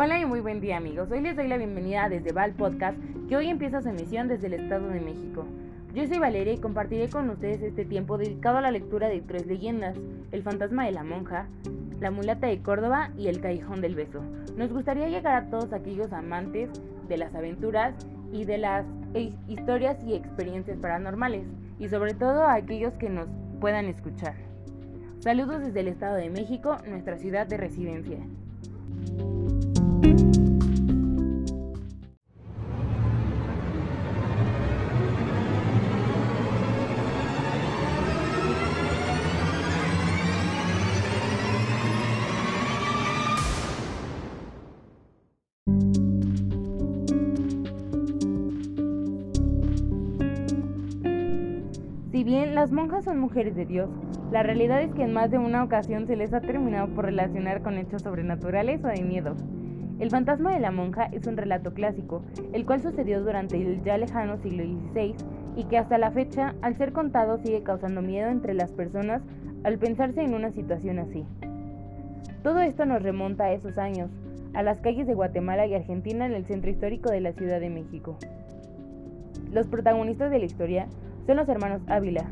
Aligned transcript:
Hola 0.00 0.20
y 0.20 0.24
muy 0.24 0.38
buen 0.38 0.60
día 0.60 0.76
amigos. 0.76 1.10
Hoy 1.10 1.20
les 1.20 1.34
doy 1.34 1.48
la 1.48 1.56
bienvenida 1.56 2.08
desde 2.08 2.30
Val 2.30 2.52
Podcast, 2.52 2.96
que 3.28 3.36
hoy 3.36 3.48
empieza 3.48 3.82
su 3.82 3.88
emisión 3.88 4.28
desde 4.28 4.46
el 4.46 4.52
Estado 4.52 4.86
de 4.90 5.00
México. 5.00 5.44
Yo 5.92 6.06
soy 6.06 6.20
Valeria 6.20 6.52
y 6.52 6.60
compartiré 6.60 7.08
con 7.08 7.28
ustedes 7.28 7.60
este 7.62 7.84
tiempo 7.84 8.16
dedicado 8.16 8.58
a 8.58 8.60
la 8.60 8.70
lectura 8.70 9.08
de 9.08 9.20
tres 9.20 9.44
leyendas, 9.46 9.96
El 10.30 10.44
fantasma 10.44 10.86
de 10.86 10.92
la 10.92 11.02
monja, 11.02 11.48
La 11.98 12.12
mulata 12.12 12.46
de 12.46 12.62
Córdoba 12.62 13.10
y 13.18 13.26
El 13.26 13.40
callejón 13.40 13.80
del 13.80 13.96
beso. 13.96 14.22
Nos 14.56 14.72
gustaría 14.72 15.08
llegar 15.08 15.34
a 15.34 15.50
todos 15.50 15.72
aquellos 15.72 16.12
amantes 16.12 16.70
de 17.08 17.16
las 17.16 17.34
aventuras 17.34 17.96
y 18.32 18.44
de 18.44 18.58
las 18.58 18.86
e, 19.14 19.32
historias 19.48 19.98
y 20.04 20.14
experiencias 20.14 20.78
paranormales, 20.78 21.48
y 21.80 21.88
sobre 21.88 22.14
todo 22.14 22.44
a 22.44 22.54
aquellos 22.54 22.94
que 22.98 23.10
nos 23.10 23.26
puedan 23.60 23.86
escuchar. 23.86 24.36
Saludos 25.18 25.60
desde 25.60 25.80
el 25.80 25.88
Estado 25.88 26.14
de 26.14 26.30
México, 26.30 26.76
nuestra 26.86 27.18
ciudad 27.18 27.48
de 27.48 27.56
residencia. 27.56 28.18
Bien 52.28 52.54
las 52.54 52.72
monjas 52.72 53.06
son 53.06 53.18
mujeres 53.18 53.56
de 53.56 53.64
Dios, 53.64 53.88
la 54.30 54.42
realidad 54.42 54.82
es 54.82 54.92
que 54.92 55.02
en 55.02 55.14
más 55.14 55.30
de 55.30 55.38
una 55.38 55.64
ocasión 55.64 56.06
se 56.06 56.14
les 56.14 56.34
ha 56.34 56.42
terminado 56.42 56.86
por 56.88 57.06
relacionar 57.06 57.62
con 57.62 57.78
hechos 57.78 58.02
sobrenaturales 58.02 58.84
o 58.84 58.88
de 58.88 59.02
miedo. 59.02 59.34
El 59.98 60.10
fantasma 60.10 60.52
de 60.52 60.60
la 60.60 60.70
monja 60.70 61.06
es 61.06 61.26
un 61.26 61.38
relato 61.38 61.72
clásico, 61.72 62.22
el 62.52 62.66
cual 62.66 62.82
sucedió 62.82 63.22
durante 63.22 63.56
el 63.56 63.82
ya 63.82 63.96
lejano 63.96 64.36
siglo 64.36 64.62
XVI 64.62 65.14
y 65.56 65.64
que 65.64 65.78
hasta 65.78 65.96
la 65.96 66.10
fecha, 66.10 66.54
al 66.60 66.76
ser 66.76 66.92
contado, 66.92 67.38
sigue 67.38 67.62
causando 67.62 68.02
miedo 68.02 68.28
entre 68.28 68.52
las 68.52 68.72
personas 68.72 69.22
al 69.64 69.78
pensarse 69.78 70.20
en 70.20 70.34
una 70.34 70.50
situación 70.52 70.98
así. 70.98 71.24
Todo 72.42 72.60
esto 72.60 72.84
nos 72.84 73.02
remonta 73.02 73.44
a 73.44 73.52
esos 73.52 73.78
años, 73.78 74.10
a 74.52 74.62
las 74.62 74.82
calles 74.82 75.06
de 75.06 75.14
Guatemala 75.14 75.66
y 75.66 75.74
Argentina 75.74 76.26
en 76.26 76.34
el 76.34 76.44
centro 76.44 76.70
histórico 76.70 77.10
de 77.10 77.22
la 77.22 77.32
Ciudad 77.32 77.58
de 77.58 77.70
México. 77.70 78.18
Los 79.50 79.66
protagonistas 79.66 80.30
de 80.30 80.40
la 80.40 80.44
historia 80.44 80.88
son 81.28 81.36
los 81.36 81.48
hermanos 81.50 81.82
Ávila, 81.88 82.24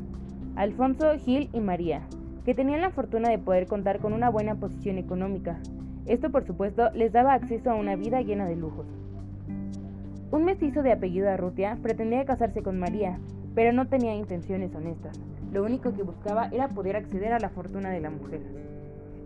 Alfonso, 0.54 1.12
Gil 1.18 1.50
y 1.52 1.60
María, 1.60 2.00
que 2.46 2.54
tenían 2.54 2.80
la 2.80 2.88
fortuna 2.88 3.28
de 3.28 3.38
poder 3.38 3.66
contar 3.66 3.98
con 3.98 4.14
una 4.14 4.30
buena 4.30 4.54
posición 4.54 4.96
económica. 4.96 5.58
Esto, 6.06 6.30
por 6.30 6.46
supuesto, 6.46 6.88
les 6.94 7.12
daba 7.12 7.34
acceso 7.34 7.70
a 7.70 7.74
una 7.74 7.94
vida 7.94 8.22
llena 8.22 8.46
de 8.46 8.56
lujos. 8.56 8.86
Un 10.30 10.46
mestizo 10.46 10.82
de 10.82 10.92
apellido 10.92 11.28
Arrutia 11.28 11.76
pretendía 11.82 12.24
casarse 12.24 12.62
con 12.62 12.78
María, 12.78 13.18
pero 13.54 13.70
no 13.74 13.86
tenía 13.86 14.14
intenciones 14.14 14.74
honestas. 14.74 15.20
Lo 15.52 15.62
único 15.62 15.92
que 15.92 16.02
buscaba 16.02 16.48
era 16.50 16.68
poder 16.68 16.96
acceder 16.96 17.34
a 17.34 17.38
la 17.38 17.50
fortuna 17.50 17.90
de 17.90 18.00
la 18.00 18.08
mujer. 18.08 18.40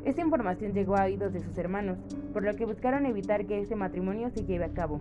Esta 0.05 0.21
información 0.21 0.73
llegó 0.73 0.97
a 0.97 1.05
oídos 1.05 1.33
de 1.33 1.43
sus 1.43 1.57
hermanos, 1.57 1.97
por 2.33 2.43
lo 2.43 2.57
que 2.57 2.67
buscaron 2.67 3.07
evitar 3.07 3.47
que 3.47 3.61
este 3.61 3.77
matrimonio 3.77 4.31
se 4.31 4.45
lleve 4.45 4.65
a 4.65 4.75
cabo. 4.75 5.01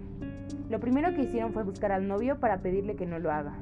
Lo 0.70 0.80
primero 0.80 1.12
que 1.16 1.24
hicieron 1.24 1.54
fue 1.54 1.64
buscar 1.64 1.92
al 1.92 2.08
novio 2.08 2.40
para 2.40 2.60
pedirle 2.60 2.96
que 2.96 3.08
no 3.08 3.18
lo 3.18 3.32
haga. 3.32 3.56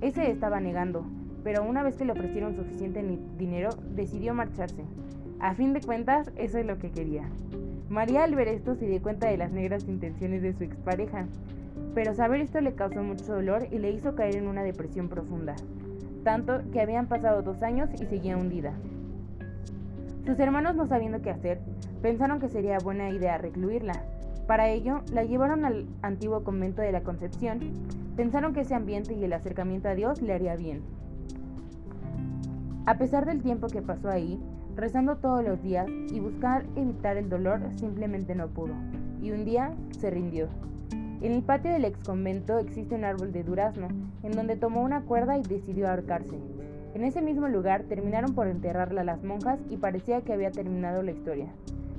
Ese 0.00 0.30
estaba 0.30 0.60
negando, 0.60 1.04
pero 1.44 1.64
una 1.64 1.82
vez 1.82 1.96
que 1.96 2.04
le 2.04 2.12
ofrecieron 2.12 2.56
suficiente 2.56 3.04
dinero, 3.38 3.70
decidió 3.94 4.34
marcharse. 4.34 4.84
A 5.40 5.54
fin 5.54 5.72
de 5.72 5.80
cuentas, 5.80 6.30
eso 6.36 6.58
es 6.58 6.66
lo 6.66 6.78
que 6.78 6.90
quería. 6.90 7.28
María 7.88 8.24
al 8.24 8.34
ver 8.34 8.48
esto 8.48 8.74
se 8.74 8.86
dio 8.86 9.02
cuenta 9.02 9.28
de 9.28 9.36
las 9.36 9.52
negras 9.52 9.88
intenciones 9.88 10.42
de 10.42 10.52
su 10.52 10.64
expareja, 10.64 11.26
pero 11.94 12.14
saber 12.14 12.40
esto 12.40 12.60
le 12.60 12.74
causó 12.74 13.02
mucho 13.02 13.32
dolor 13.32 13.66
y 13.70 13.78
le 13.78 13.90
hizo 13.90 14.14
caer 14.14 14.36
en 14.36 14.46
una 14.46 14.62
depresión 14.62 15.08
profunda, 15.08 15.56
tanto 16.22 16.60
que 16.72 16.80
habían 16.80 17.08
pasado 17.08 17.42
dos 17.42 17.62
años 17.62 17.90
y 18.00 18.06
seguía 18.06 18.36
hundida. 18.36 18.74
Sus 20.24 20.38
hermanos, 20.38 20.76
no 20.76 20.86
sabiendo 20.86 21.22
qué 21.22 21.30
hacer, 21.30 21.60
pensaron 22.02 22.38
que 22.38 22.48
sería 22.48 22.78
buena 22.78 23.10
idea 23.10 23.38
recluirla. 23.38 24.04
Para 24.46 24.68
ello, 24.68 25.00
la 25.12 25.24
llevaron 25.24 25.64
al 25.64 25.86
antiguo 26.02 26.44
convento 26.44 26.82
de 26.82 26.92
la 26.92 27.02
Concepción. 27.02 27.60
Pensaron 28.16 28.52
que 28.52 28.60
ese 28.60 28.74
ambiente 28.74 29.14
y 29.14 29.24
el 29.24 29.32
acercamiento 29.32 29.88
a 29.88 29.94
Dios 29.94 30.20
le 30.22 30.32
haría 30.32 30.56
bien. 30.56 30.82
A 32.86 32.98
pesar 32.98 33.26
del 33.26 33.42
tiempo 33.42 33.68
que 33.68 33.82
pasó 33.82 34.08
ahí, 34.08 34.40
rezando 34.74 35.16
todos 35.16 35.44
los 35.44 35.62
días 35.62 35.86
y 36.12 36.20
buscar 36.20 36.64
evitar 36.76 37.16
el 37.16 37.28
dolor, 37.28 37.60
simplemente 37.76 38.34
no 38.34 38.48
pudo. 38.48 38.74
Y 39.22 39.30
un 39.30 39.44
día 39.44 39.72
se 39.98 40.10
rindió. 40.10 40.48
En 41.20 41.32
el 41.32 41.42
patio 41.42 41.70
del 41.70 41.84
ex 41.84 42.02
convento 42.02 42.58
existe 42.58 42.94
un 42.94 43.04
árbol 43.04 43.30
de 43.30 43.44
durazno, 43.44 43.88
en 44.22 44.32
donde 44.32 44.56
tomó 44.56 44.82
una 44.82 45.02
cuerda 45.02 45.36
y 45.36 45.42
decidió 45.42 45.88
ahorcarse. 45.88 46.38
En 46.94 47.04
ese 47.04 47.20
mismo 47.20 47.46
lugar 47.46 47.84
terminaron 47.84 48.34
por 48.34 48.48
enterrarla 48.48 49.04
las 49.04 49.22
monjas 49.22 49.60
y 49.68 49.76
parecía 49.76 50.22
que 50.22 50.32
había 50.32 50.50
terminado 50.50 51.02
la 51.02 51.12
historia. 51.12 51.48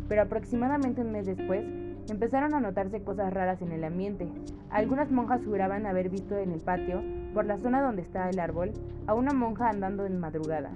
Pero 0.10 0.24
aproximadamente 0.24 1.02
un 1.02 1.12
mes 1.12 1.28
después, 1.28 1.64
empezaron 2.10 2.54
a 2.54 2.60
notarse 2.60 3.04
cosas 3.04 3.34
raras 3.34 3.62
en 3.62 3.72
el 3.72 3.84
ambiente. 3.84 4.28
Algunas 4.70 5.12
monjas 5.12 5.42
juraban 5.46 5.86
haber 5.86 6.10
visto 6.10 6.38
en 6.38 6.52
el 6.52 6.60
patio, 6.60 7.02
por 7.34 7.46
la 7.46 7.58
zona 7.58 7.82
donde 7.82 8.02
está 8.02 8.30
el 8.30 8.40
árbol, 8.40 8.72
a 9.08 9.14
una 9.14 9.34
monja 9.34 9.70
andando 9.70 10.06
en 10.06 10.20
madrugada. 10.20 10.72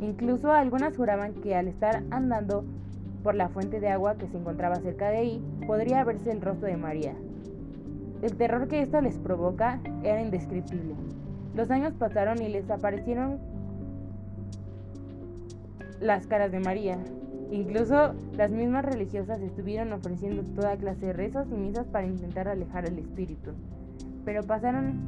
Incluso 0.00 0.52
algunas 0.52 0.96
juraban 0.96 1.34
que 1.34 1.54
al 1.54 1.68
estar 1.68 2.02
andando 2.10 2.64
por 3.22 3.34
la 3.34 3.48
fuente 3.48 3.80
de 3.80 3.88
agua 3.88 4.16
que 4.16 4.28
se 4.28 4.38
encontraba 4.38 4.76
cerca 4.76 5.10
de 5.10 5.18
ahí, 5.18 5.44
podría 5.66 6.04
verse 6.04 6.30
el 6.32 6.40
rostro 6.40 6.68
de 6.68 6.76
María. 6.76 7.14
El 8.22 8.36
terror 8.36 8.68
que 8.68 8.82
esto 8.82 9.00
les 9.00 9.18
provoca 9.18 9.80
era 10.02 10.20
indescriptible. 10.22 10.94
Los 11.54 11.70
años 11.70 11.94
pasaron 11.94 12.40
y 12.40 12.48
les 12.48 12.70
aparecieron 12.70 13.38
las 16.00 16.26
caras 16.26 16.50
de 16.50 16.60
María, 16.60 16.98
Incluso 17.50 18.14
las 18.36 18.52
mismas 18.52 18.84
religiosas 18.84 19.40
estuvieron 19.40 19.92
ofreciendo 19.92 20.44
toda 20.54 20.76
clase 20.76 21.06
de 21.06 21.12
rezos 21.12 21.48
y 21.50 21.56
misas 21.56 21.86
para 21.88 22.06
intentar 22.06 22.46
alejar 22.46 22.86
al 22.86 22.98
espíritu. 22.98 23.50
Pero 24.24 24.44
pasaron 24.44 25.00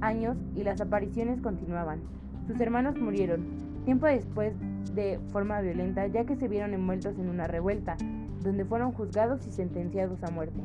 años 0.00 0.36
y 0.54 0.64
las 0.64 0.80
apariciones 0.82 1.40
continuaban. 1.40 2.00
Sus 2.46 2.60
hermanos 2.60 2.98
murieron, 2.98 3.46
tiempo 3.84 4.06
después 4.06 4.52
de 4.94 5.18
forma 5.30 5.60
violenta, 5.62 6.06
ya 6.06 6.24
que 6.24 6.36
se 6.36 6.48
vieron 6.48 6.74
envueltos 6.74 7.18
en 7.18 7.30
una 7.30 7.46
revuelta, 7.46 7.96
donde 8.42 8.66
fueron 8.66 8.92
juzgados 8.92 9.46
y 9.46 9.50
sentenciados 9.50 10.22
a 10.22 10.30
muerte. 10.30 10.60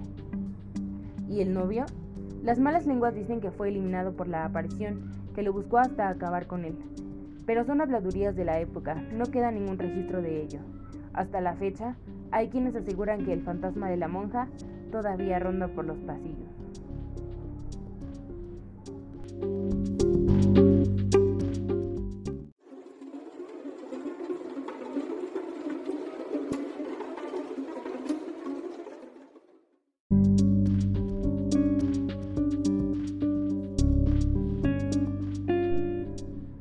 ¿Y 1.30 1.42
el 1.42 1.54
novio? 1.54 1.86
Las 2.44 2.60
malas 2.60 2.86
lenguas 2.86 3.16
dicen 3.16 3.40
que 3.40 3.52
fue 3.52 3.70
eliminado 3.70 4.12
por 4.14 4.28
la 4.28 4.44
aparición, 4.44 5.12
que 5.34 5.42
lo 5.42 5.54
buscó 5.54 5.78
hasta 5.78 6.10
acabar 6.10 6.48
con 6.48 6.66
él. 6.66 6.78
Pero 7.46 7.64
son 7.64 7.80
habladurías 7.80 8.36
de 8.36 8.46
la 8.46 8.60
época, 8.60 8.96
no 9.14 9.26
queda 9.26 9.52
ningún 9.52 9.78
registro 9.78 10.22
de 10.22 10.44
ello. 10.44 10.60
Hasta 11.14 11.42
la 11.42 11.54
fecha, 11.54 11.96
hay 12.32 12.50
quienes 12.50 12.76
aseguran 12.76 13.24
que 13.24 13.34
el 13.34 13.42
fantasma 13.42 13.90
de 13.90 13.98
la 13.98 14.08
monja 14.08 14.48
todavía 14.92 15.40
ronda 15.40 15.68
por 15.68 15.86
los 15.86 15.98
pasillos. 16.00 16.50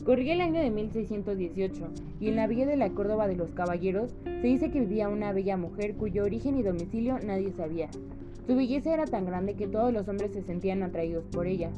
Corría 0.04 0.34
el 0.34 0.40
año 0.42 0.60
de 0.60 0.70
1618 0.70 2.11
y 2.22 2.28
en 2.28 2.36
la 2.36 2.46
villa 2.46 2.66
de 2.66 2.76
la 2.76 2.90
Córdoba 2.90 3.26
de 3.26 3.34
los 3.34 3.50
Caballeros 3.50 4.14
se 4.24 4.46
dice 4.46 4.70
que 4.70 4.78
vivía 4.78 5.08
una 5.08 5.32
bella 5.32 5.56
mujer 5.56 5.96
cuyo 5.96 6.22
origen 6.22 6.56
y 6.56 6.62
domicilio 6.62 7.18
nadie 7.18 7.50
sabía. 7.50 7.88
Su 8.46 8.54
belleza 8.54 8.94
era 8.94 9.06
tan 9.06 9.26
grande 9.26 9.54
que 9.54 9.66
todos 9.66 9.92
los 9.92 10.06
hombres 10.06 10.30
se 10.30 10.42
sentían 10.42 10.84
atraídos 10.84 11.24
por 11.32 11.48
ella. 11.48 11.70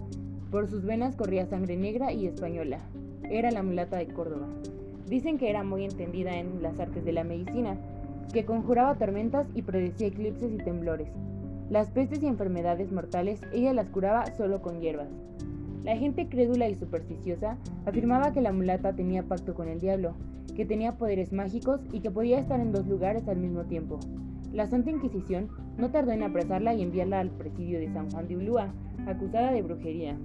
Por 0.51 0.69
sus 0.69 0.85
venas 0.85 1.17
corría 1.17 1.47
sangre 1.47 1.79
negra 1.79 2.13
y 2.13 2.27
española. 2.27 2.81
Era 3.31 3.51
la 3.53 3.63
mulata 3.63 3.97
de 3.97 4.09
Córdoba. 4.09 4.47
Dicen 5.09 5.39
que 5.39 5.49
era 5.49 5.65
muy 5.65 5.83
entendida 5.83 6.37
en 6.37 6.63
las 6.63 6.79
artes 6.79 7.07
de 7.07 7.13
la 7.13 7.25
medicina, 7.25 7.79
que 8.31 8.45
conjuraba 8.45 8.97
tormentas 8.97 9.47
y 9.55 9.63
predecía 9.63 10.09
eclipses 10.09 10.53
y 10.53 10.59
temblores. 10.59 11.09
Las 11.71 11.89
pestes 11.91 12.23
y 12.23 12.27
enfermedades 12.27 12.93
mortales 12.93 13.41
ella 13.55 13.73
las 13.73 13.89
curaba 13.89 14.27
solo 14.37 14.61
con 14.61 14.83
hierbas. 14.83 15.09
La 15.85 15.97
gente 15.97 16.29
crédula 16.29 16.69
y 16.69 16.75
supersticiosa 16.75 17.57
afirmaba 17.87 18.35
que 18.35 18.43
la 18.43 18.53
mulata 18.53 18.95
tenía 18.95 19.23
pacto 19.23 19.55
con 19.55 19.69
el 19.69 19.81
diablo, 19.81 20.15
que 20.55 20.65
tenía 20.65 20.97
poderes 20.97 21.33
mágicos 21.33 21.81
y 21.93 22.01
que 22.01 22.11
podía 22.11 22.39
estar 22.39 22.61
en 22.61 22.73
dos 22.73 22.87
lugares 22.87 23.27
al 23.29 23.39
mismo 23.39 23.65
tiempo. 23.65 23.99
La 24.53 24.67
Santa 24.67 24.91
Inquisición 24.91 25.49
no 25.79 25.91
tardó 25.91 26.13
en 26.13 26.23
apresarla 26.23 26.75
y 26.75 26.83
enviarla 26.83 27.21
al 27.21 27.31
presidio 27.31 27.79
de 27.81 27.93
San 27.93 28.11
Juan 28.11 28.29
de 28.29 28.37
Ulúa, 28.37 28.73
acusada 29.07 29.53
de 29.53 29.63
brujería. 29.63 30.17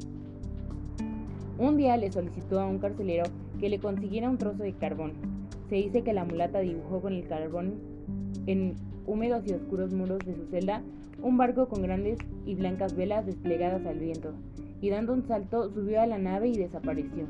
Un 1.57 1.77
día 1.77 1.97
le 1.97 2.11
solicitó 2.11 2.59
a 2.59 2.67
un 2.67 2.79
carcelero 2.79 3.25
que 3.59 3.69
le 3.69 3.79
consiguiera 3.79 4.29
un 4.29 4.37
trozo 4.37 4.63
de 4.63 4.73
carbón. 4.73 5.13
Se 5.67 5.75
dice 5.75 6.03
que 6.03 6.13
la 6.13 6.25
mulata 6.25 6.59
dibujó 6.59 7.01
con 7.01 7.13
el 7.13 7.27
carbón 7.27 7.75
en 8.45 8.75
húmedos 9.05 9.47
y 9.47 9.53
oscuros 9.53 9.93
muros 9.93 10.19
de 10.19 10.35
su 10.35 10.45
celda 10.45 10.83
un 11.21 11.37
barco 11.37 11.67
con 11.67 11.81
grandes 11.81 12.17
y 12.45 12.55
blancas 12.55 12.95
velas 12.95 13.25
desplegadas 13.25 13.85
al 13.85 13.99
viento, 13.99 14.33
y 14.81 14.89
dando 14.89 15.13
un 15.13 15.27
salto 15.27 15.69
subió 15.69 16.01
a 16.01 16.07
la 16.07 16.17
nave 16.17 16.47
y 16.49 16.57
desapareció. 16.57 17.25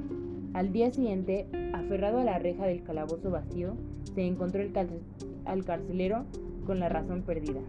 Al 0.53 0.71
día 0.73 0.91
siguiente, 0.91 1.47
aferrado 1.73 2.19
a 2.19 2.23
la 2.23 2.39
reja 2.39 2.65
del 2.65 2.83
calabozo 2.83 3.29
vacío, 3.29 3.75
se 4.15 4.25
encontró 4.25 4.61
el 4.61 4.73
al 5.45 5.63
carcelero 5.63 6.25
con 6.65 6.79
la 6.79 6.89
razón 6.89 7.21
perdida. 7.21 7.61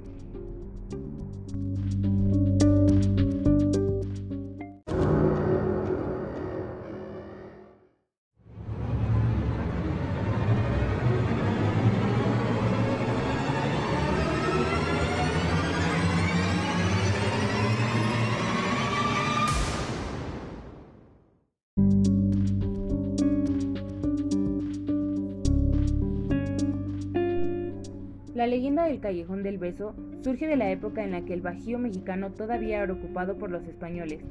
La 28.41 28.47
leyenda 28.47 28.85
del 28.85 29.01
Callejón 29.01 29.43
del 29.43 29.59
Beso 29.59 29.95
surge 30.23 30.47
de 30.47 30.57
la 30.57 30.71
época 30.71 31.05
en 31.05 31.11
la 31.11 31.21
que 31.27 31.35
el 31.35 31.43
Bajío 31.43 31.79
mexicano 31.79 32.31
todavía 32.33 32.83
era 32.83 32.91
ocupado 32.91 33.37
por 33.37 33.51
los 33.51 33.67
españoles. 33.67 34.23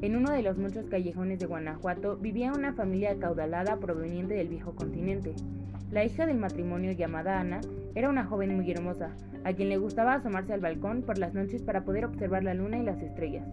En 0.00 0.16
uno 0.16 0.32
de 0.32 0.40
los 0.40 0.56
muchos 0.56 0.86
callejones 0.86 1.40
de 1.40 1.44
Guanajuato 1.44 2.16
vivía 2.16 2.54
una 2.54 2.72
familia 2.72 3.10
acaudalada 3.10 3.76
proveniente 3.76 4.32
del 4.32 4.48
viejo 4.48 4.74
continente. 4.74 5.34
La 5.90 6.02
hija 6.02 6.24
del 6.24 6.38
matrimonio 6.38 6.92
llamada 6.92 7.38
Ana 7.38 7.60
era 7.94 8.08
una 8.08 8.24
joven 8.24 8.56
muy 8.56 8.70
hermosa, 8.70 9.10
a 9.44 9.52
quien 9.52 9.68
le 9.68 9.76
gustaba 9.76 10.14
asomarse 10.14 10.54
al 10.54 10.60
balcón 10.60 11.02
por 11.02 11.18
las 11.18 11.34
noches 11.34 11.60
para 11.60 11.84
poder 11.84 12.06
observar 12.06 12.42
la 12.42 12.54
luna 12.54 12.78
y 12.78 12.82
las 12.82 13.02
estrellas. 13.02 13.46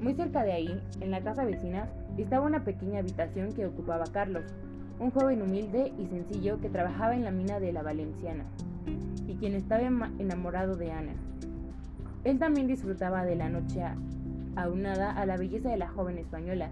Muy 0.00 0.14
cerca 0.14 0.42
de 0.42 0.52
ahí, 0.52 0.80
en 1.02 1.10
la 1.10 1.20
casa 1.20 1.44
vecina, 1.44 1.90
estaba 2.16 2.46
una 2.46 2.64
pequeña 2.64 3.00
habitación 3.00 3.52
que 3.52 3.66
ocupaba 3.66 4.04
Carlos, 4.10 4.44
un 4.98 5.10
joven 5.10 5.42
humilde 5.42 5.92
y 5.98 6.06
sencillo 6.06 6.58
que 6.62 6.70
trabajaba 6.70 7.14
en 7.14 7.24
la 7.24 7.30
mina 7.30 7.60
de 7.60 7.74
la 7.74 7.82
Valenciana 7.82 8.46
y 9.26 9.34
quien 9.34 9.54
estaba 9.54 9.82
enamorado 10.18 10.76
de 10.76 10.92
Ana. 10.92 11.12
Él 12.24 12.38
también 12.38 12.66
disfrutaba 12.66 13.24
de 13.24 13.36
la 13.36 13.48
noche 13.48 13.82
aunada 14.56 15.12
a 15.12 15.24
la 15.24 15.36
belleza 15.36 15.70
de 15.70 15.76
la 15.76 15.88
joven 15.88 16.18
española, 16.18 16.68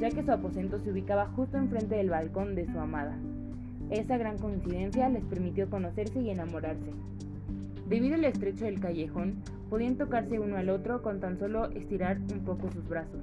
ya 0.00 0.10
que 0.10 0.22
su 0.22 0.30
aposento 0.30 0.78
se 0.78 0.90
ubicaba 0.90 1.26
justo 1.26 1.56
enfrente 1.56 1.96
del 1.96 2.10
balcón 2.10 2.54
de 2.54 2.66
su 2.66 2.78
amada. 2.78 3.16
Esa 3.90 4.16
gran 4.16 4.38
coincidencia 4.38 5.08
les 5.08 5.24
permitió 5.24 5.68
conocerse 5.68 6.20
y 6.20 6.30
enamorarse. 6.30 6.92
Debido 7.88 8.14
al 8.14 8.24
estrecho 8.24 8.64
del 8.64 8.80
callejón, 8.80 9.42
podían 9.68 9.96
tocarse 9.96 10.38
uno 10.38 10.56
al 10.56 10.70
otro 10.70 11.02
con 11.02 11.20
tan 11.20 11.38
solo 11.38 11.66
estirar 11.72 12.18
un 12.32 12.40
poco 12.44 12.70
sus 12.70 12.88
brazos. 12.88 13.20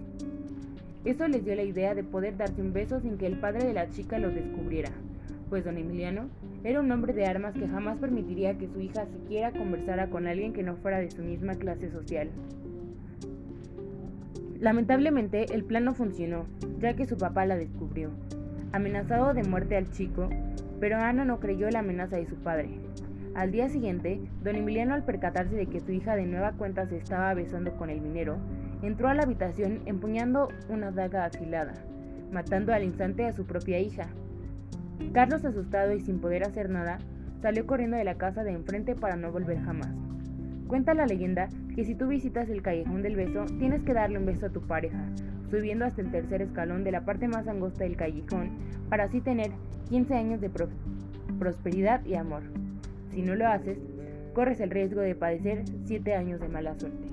Eso 1.03 1.27
les 1.27 1.43
dio 1.43 1.55
la 1.55 1.63
idea 1.63 1.95
de 1.95 2.03
poder 2.03 2.37
darse 2.37 2.61
un 2.61 2.73
beso 2.73 2.99
sin 2.99 3.17
que 3.17 3.25
el 3.25 3.39
padre 3.39 3.65
de 3.65 3.73
la 3.73 3.89
chica 3.89 4.19
los 4.19 4.35
descubriera, 4.35 4.91
pues 5.51 5.65
don 5.65 5.77
Emiliano 5.77 6.29
era 6.63 6.79
un 6.79 6.89
hombre 6.93 7.11
de 7.11 7.25
armas 7.25 7.53
que 7.53 7.67
jamás 7.67 7.97
permitiría 7.97 8.57
que 8.57 8.69
su 8.69 8.79
hija 8.79 9.05
siquiera 9.07 9.51
conversara 9.51 10.09
con 10.09 10.25
alguien 10.25 10.53
que 10.53 10.63
no 10.63 10.77
fuera 10.77 10.99
de 10.99 11.11
su 11.11 11.21
misma 11.23 11.55
clase 11.55 11.91
social. 11.91 12.29
Lamentablemente, 14.61 15.53
el 15.53 15.65
plan 15.65 15.83
no 15.83 15.93
funcionó, 15.93 16.45
ya 16.79 16.95
que 16.95 17.05
su 17.05 17.17
papá 17.17 17.45
la 17.45 17.57
descubrió, 17.57 18.11
amenazado 18.71 19.33
de 19.33 19.43
muerte 19.43 19.75
al 19.75 19.91
chico, 19.91 20.29
pero 20.79 20.95
Ana 20.95 21.25
no 21.25 21.41
creyó 21.41 21.69
la 21.69 21.79
amenaza 21.79 22.15
de 22.15 22.27
su 22.27 22.37
padre. 22.37 22.69
Al 23.35 23.51
día 23.51 23.67
siguiente, 23.67 24.21
don 24.45 24.55
Emiliano 24.55 24.93
al 24.93 25.03
percatarse 25.03 25.57
de 25.57 25.65
que 25.65 25.81
su 25.81 25.91
hija 25.91 26.15
de 26.15 26.27
nueva 26.27 26.53
cuenta 26.53 26.87
se 26.87 26.95
estaba 26.95 27.33
besando 27.33 27.75
con 27.75 27.89
el 27.89 27.99
minero, 27.99 28.37
entró 28.83 29.09
a 29.09 29.15
la 29.15 29.23
habitación 29.23 29.81
empuñando 29.85 30.47
una 30.69 30.91
daga 30.91 31.25
afilada, 31.25 31.73
matando 32.31 32.73
al 32.73 32.83
instante 32.83 33.25
a 33.25 33.33
su 33.33 33.45
propia 33.45 33.79
hija, 33.79 34.07
Carlos, 35.13 35.43
asustado 35.45 35.93
y 35.93 35.99
sin 35.99 36.19
poder 36.19 36.43
hacer 36.43 36.69
nada, 36.69 36.99
salió 37.41 37.65
corriendo 37.65 37.97
de 37.97 38.03
la 38.03 38.15
casa 38.15 38.43
de 38.43 38.51
enfrente 38.51 38.95
para 38.95 39.15
no 39.15 39.31
volver 39.31 39.59
jamás. 39.59 39.89
Cuenta 40.67 40.93
la 40.93 41.05
leyenda 41.05 41.49
que 41.75 41.83
si 41.83 41.95
tú 41.95 42.07
visitas 42.07 42.49
el 42.49 42.61
callejón 42.61 43.01
del 43.01 43.15
beso, 43.15 43.45
tienes 43.59 43.83
que 43.83 43.93
darle 43.93 44.19
un 44.19 44.25
beso 44.25 44.45
a 44.45 44.51
tu 44.51 44.61
pareja, 44.61 45.03
subiendo 45.49 45.83
hasta 45.83 46.01
el 46.01 46.11
tercer 46.11 46.41
escalón 46.41 46.83
de 46.83 46.91
la 46.91 47.03
parte 47.03 47.27
más 47.27 47.47
angosta 47.47 47.83
del 47.83 47.97
callejón, 47.97 48.51
para 48.89 49.05
así 49.05 49.19
tener 49.19 49.51
15 49.89 50.13
años 50.13 50.39
de 50.39 50.49
prosperidad 51.39 52.05
y 52.05 52.15
amor. 52.15 52.43
Si 53.13 53.21
no 53.21 53.35
lo 53.35 53.47
haces, 53.47 53.77
corres 54.33 54.61
el 54.61 54.69
riesgo 54.69 55.01
de 55.01 55.15
padecer 55.15 55.63
7 55.85 56.15
años 56.15 56.39
de 56.39 56.47
mala 56.47 56.73
suerte. 56.79 57.09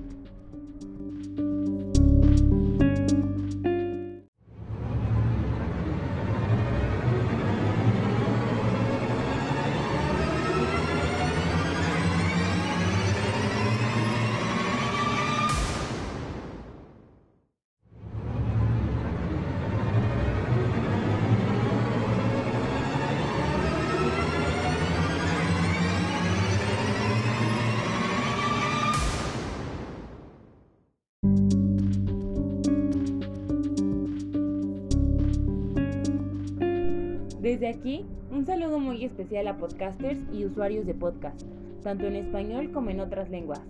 Desde 37.41 37.69
aquí, 37.69 38.05
un 38.33 38.45
saludo 38.45 38.79
muy 38.79 39.05
especial 39.05 39.47
a 39.47 39.57
podcasters 39.57 40.19
y 40.33 40.43
usuarios 40.43 40.85
de 40.85 40.93
podcast, 40.93 41.41
tanto 41.81 42.05
en 42.05 42.17
español 42.17 42.71
como 42.73 42.89
en 42.89 42.99
otras 42.99 43.29
lenguas. 43.29 43.61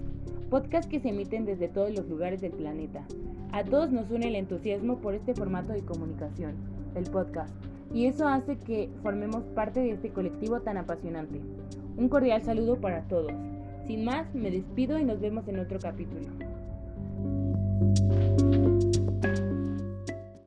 Podcasts 0.50 0.89
que 0.89 1.00
se 1.00 1.10
emiten 1.10 1.45
desde 1.45 1.68
todos 1.68 1.94
los 1.94 2.10
lugares 2.10 2.42
del 2.42 2.51
planeta. 2.51 3.06
A 3.51 3.63
todos 3.63 3.92
nos 3.92 4.10
une 4.10 4.27
el 4.27 4.36
entusiasmo 4.36 4.98
por 4.98 5.13
este 5.13 5.36
formato 5.36 5.71
de 5.71 5.83
comunicación, 5.83 6.56
el 6.95 7.04
podcast, 7.12 7.54
y 7.94 8.07
eso 8.07 8.27
hace 8.27 8.57
que 8.57 8.89
formemos 9.04 9.44
parte 9.54 9.81
de 9.81 9.92
este 9.92 10.10
colectivo 10.10 10.62
tan 10.62 10.78
apasionante. 10.78 11.40
Un 11.95 12.09
cordial 12.09 12.42
saludo 12.42 12.78
para 12.78 13.04
todos. 13.04 13.33
Sin 13.85 14.04
más, 14.04 14.33
me 14.33 14.49
despido 14.49 14.97
y 14.97 15.04
nos 15.04 15.19
vemos 15.19 15.47
en 15.47 15.59
otro 15.59 15.78
capítulo. 15.78 16.28